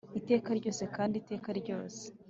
iteka 0.19 0.49
ryose, 0.59 0.83
kandi 0.95 1.13
iteka 1.21 1.49
ryose; 1.59 2.01